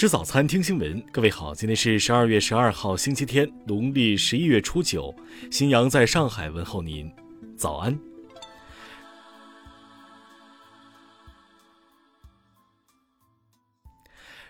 [0.00, 0.98] 吃早餐，听新闻。
[1.12, 5.14] 各位好，今天是十二月十二号，星期天，农历十一月初九。
[5.50, 7.12] 新阳在上海问候您，
[7.54, 8.00] 早安。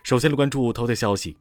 [0.05, 1.36] 首先来关注头条消息：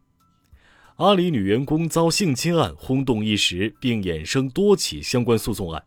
[0.96, 5.84] 阿里女员工遭性侵案轰动一时，并衍生多起相关诉讼案。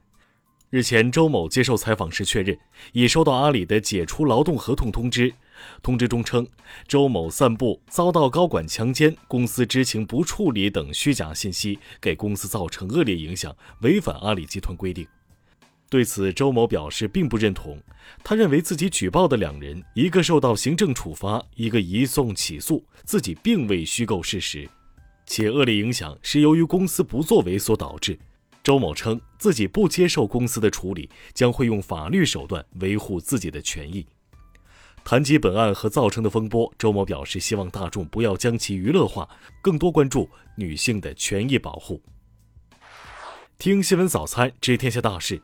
[0.70, 2.56] 日前，周某接受采访时确认，
[2.92, 5.34] 已收到阿里的解除劳动合同通知。
[5.82, 6.46] 通知中称，
[6.86, 15.06] 周某散布遭到高管强奸、公司知情不处理等虚假信息，给公司造成恶劣影响，违反阿里集团规定。
[15.88, 17.78] 对此，周某表示并不认同。
[18.24, 24.66] 他认为自己举报的两人，一个受到行政处罚，一个移送起诉，自己并未虚构事实，
[25.26, 28.18] 且恶劣影响是由于公司不作为所导致。
[28.64, 34.06] 周某称自己不接受公司的处理，将会用法律手段维护自己的权益。
[35.04, 39.28] 谈及本案和造成的风波，周某表示希望大众不要将其娱乐化，
[39.60, 42.00] 更多关注女性的权益保护。
[43.58, 45.40] 听新闻早餐知天下大事。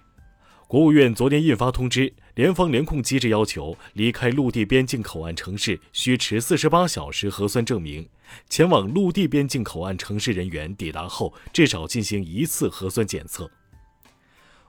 [0.66, 8.08] 国务院昨天印发通知，联防联控机制要求离开陆地边境口岸城市需持四十八小时核酸证明，
[8.48, 13.50] 前往陆地边境口岸城市人员抵达后至少进行一次核酸检测。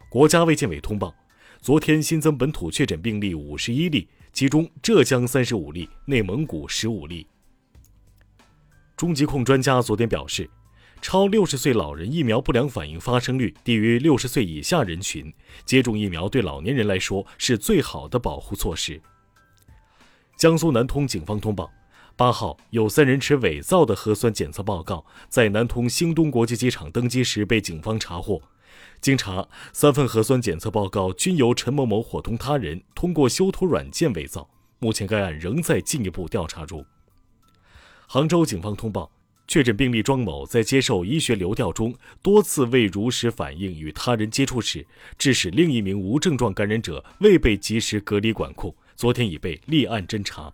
[0.09, 1.13] 国家卫健委通报，
[1.61, 4.07] 昨天新增本土确诊病例五十一例。
[4.31, 7.27] 其中，浙江三十五例，内蒙古十五例。
[8.95, 10.49] 中疾控专家昨天表示，
[11.01, 15.33] 超六十岁老人疫苗不良反应发生率低于六十岁以下人群，
[15.65, 19.01] 接种疫苗对老年人来说是最好的保护措施。
[20.37, 21.69] 江苏南通警方通报，
[22.15, 28.41] 八号有三人持伪造的核酸检测报告，在南通兴东国际机场登机时被警方查获。
[29.01, 34.49] 经查，三份核酸检测报告均由陈某某伙同他人通过修图软件伪造。
[34.79, 36.85] 目前该案仍在进一步调查中。
[38.07, 39.11] 杭州警方通报，
[39.47, 44.85] 确诊病例庄某在接受医学流调中多次未如实反映与他人接触史，
[45.17, 50.53] 致使另一名无症状感染者未被及时隔离管控，昨天已被立案侦查。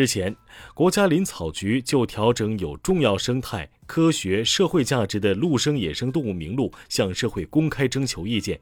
[0.00, 0.34] 日前，
[0.72, 8.58] 国家林草局就调整有重要生态、科学、社会价值的陆生野生动物名录向社会公开征求意见。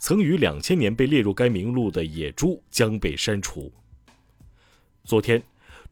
[0.00, 3.72] 曾于两千年被列入该名录的野猪将被删除。
[5.04, 5.40] 昨天，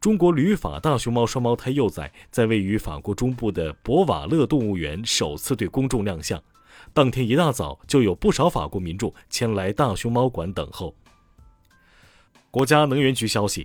[0.00, 6.42] 中国旅法大熊猫双胞胎幼崽在位于法国中部的博瓦勒动物园首次对公众亮相。
[6.92, 10.92] 当天一大早，就有不少法国民众前来大熊猫馆等候。
[12.50, 13.65] 国家能源局消息。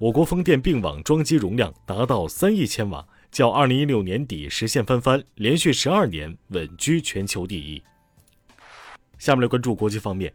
[0.00, 7.82] 我国风电并网装机容量达到三亿千瓦，较二零一六年底实现翻番，连续十二年稳居全球第一。
[9.18, 10.32] 下面来关注国际方面。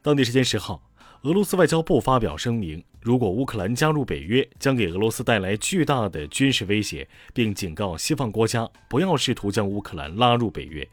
[0.00, 0.82] 当地时间十号，
[1.24, 10.88] 俄罗斯外交部发表声明，如果乌克兰加入北约，将给俄罗斯带来巨大的军事威胁，并警告西方国家不要试图将乌克兰拉入北约。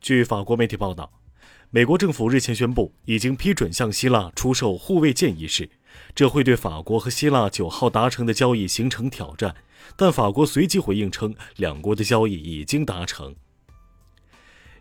[0.00, 1.12] 据法国媒体报道，
[1.68, 5.68] 美国政府日前宣布，已经批准向希腊出售护卫舰一事。
[6.14, 9.54] 这会对法国和希腊九号达成的交易形成挑战，
[9.96, 13.34] 但法国随即回应称，两国的交易已经达成。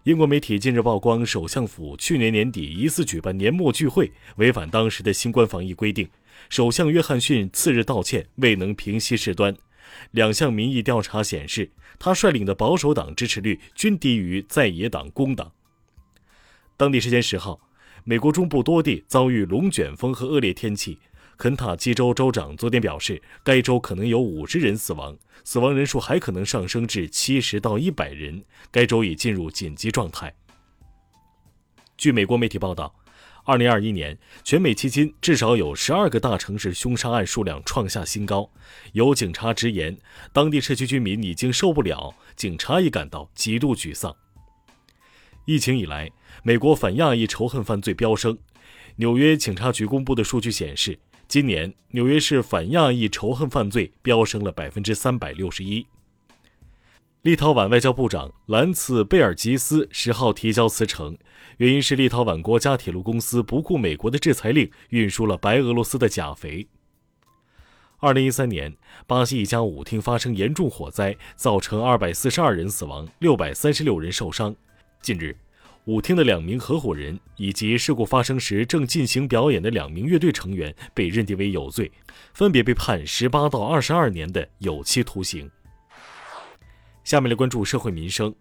[0.03, 6.07] 英国媒体近日曝光，首相府去年年底疑似举办年末聚会，违反当时的新冠防疫规定。
[6.47, 9.55] 首相约翰逊次日道歉，未能平息事端。
[10.11, 15.51] 两项民意调查显示，他率领的保守党支持率均低于在野党工党。
[16.77, 17.59] 当地时间十号。
[18.07, 20.99] 美国中部多地遭遇龙卷风和恶劣天气。
[21.37, 28.43] 肯塔基州州长昨天表示，该州可能有五十人死亡，死亡人数还可能上升至七十到一百人。
[28.69, 30.31] 该州已进入紧急状态。
[31.97, 32.93] 据美国媒体报道，
[33.43, 38.47] 二零二一年全美迄今至少有十二个大城市凶杀案数量创下新高。
[38.93, 39.97] 有警察直言，
[40.31, 44.15] 当地社区居民已经受不了，警察也感到极度沮丧。
[45.47, 46.09] 疫情以来，
[46.43, 48.37] 美国反亚裔仇恨犯罪飙升。
[48.97, 55.85] 纽约警察局公布的数据显示，今年纽约市反亚裔仇恨犯罪飙升了百分之三百六十一。
[57.23, 61.17] 立陶宛外交部长兰茨贝尔吉斯十号提交辞呈，
[61.57, 66.67] 原因是立陶宛国家铁路公司不顾美国的制裁令，运输了白俄罗斯的钾肥。
[67.97, 68.77] 二零一三年，
[69.07, 74.55] 巴西一家舞厅发生严重火灾，造成二百四十二人死亡，六百三十六人受伤。
[75.01, 75.35] 近日，
[75.85, 81.91] 舞厅的两名合伙人以及事故发生时正进行表演的两名乐队成员被认定为有罪，
[82.33, 85.49] 分别被判十八到二十二年的有期徒刑。
[87.03, 88.33] 下面来关注社会民生。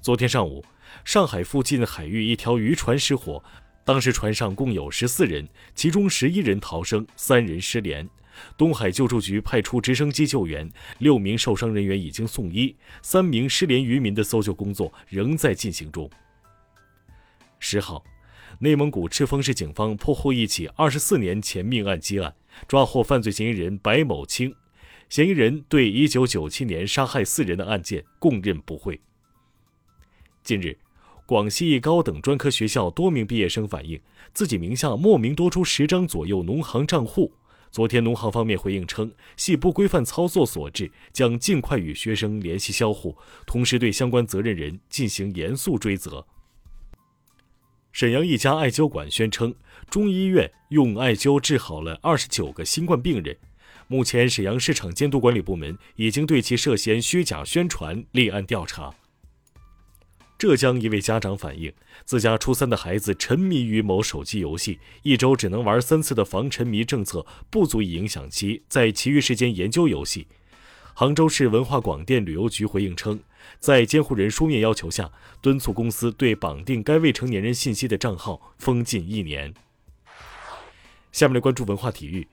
[0.00, 0.64] 昨天上午，
[1.04, 3.44] 上海附近海域一条渔船失火，
[3.84, 8.08] 当时船上共有十四人，其中十一人逃生，三人失联。
[8.56, 16.10] 东海救助局派出直升机救援，六名受伤人员已经送医，三名失联渔民的搜救工作仍在进行中。
[17.66, 18.04] 十号，
[18.58, 22.34] 内蒙古赤峰市警方破获一起二十四年前命案积案，
[22.68, 24.54] 抓获犯罪嫌疑人白某清，
[25.08, 29.00] 嫌疑人对一九九七年杀害四人的案件供认不讳。
[30.42, 30.76] 近日。
[31.26, 33.98] 广西一高等专科学校多名毕业生反映，
[34.34, 37.32] 自己名下莫名多出十张左右农行账户。
[37.70, 43.16] 昨天，农行方面回应称，系不规范操作所致，将尽快与学生联系销户，
[43.46, 46.26] 同时对相关责任人进行严肃追责。
[47.94, 49.54] 沈阳一家艾灸馆宣称，
[49.88, 53.36] 中医院用艾灸治好了二十九个新冠病人。
[53.86, 58.92] 目前，沈阳市场监督管理部门已经对其涉嫌虚假宣传立案调查。
[60.36, 61.72] 浙江一位家长反映，
[62.04, 70.26] 自家初三的孩子沉迷于某手机游戏，一周只能玩三次的防沉迷政策不足以影响其在其余时间研究游戏。
[70.94, 73.20] 杭州市文化广电旅游局回应称，
[73.58, 75.10] 在监护人书面要求下，
[75.40, 79.54] 敦促公司对绑定该未成年人信息的账号封禁一年。
[81.12, 82.26] 下面来关注文化体育，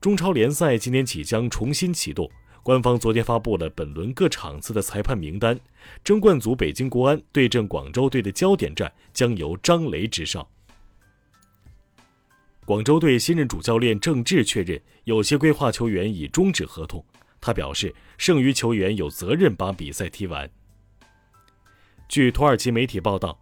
[0.00, 2.30] 中超联赛今年起将重新启动。
[2.62, 5.58] 官方昨天发布了本轮各场次的裁判名单，
[6.04, 10.46] 争冠组北京国安对阵广州队的焦点战将由张雷执哨。
[12.66, 17.02] 广州队新任主教练郑智确认，有些规划球员已终止合同。
[17.40, 20.50] 他表示，剩余球员有责任把比赛踢完。
[22.08, 23.38] 据土耳其媒体报道，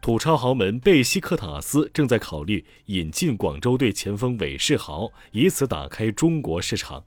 [0.00, 7.04] 土超豪门贝西克塔斯正在考虑引进广州队前锋韦世豪，以此打开中国市场。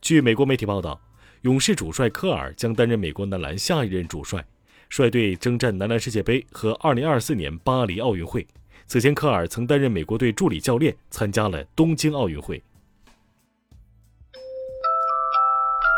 [0.00, 1.00] 据美国媒体报道，
[1.42, 4.44] 勇士主帅科尔将担任美国男篮下一任主帅，
[4.90, 8.46] 率队征战男篮世界杯和2024年巴黎奥运会。
[8.88, 12.60] 此前，科尔曾担任美国队助理教练，参加了东京奥运会。